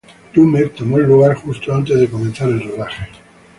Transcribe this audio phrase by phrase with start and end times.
[0.35, 3.07] Lumet tomó el lugar justo antes de comenzar el rodaje.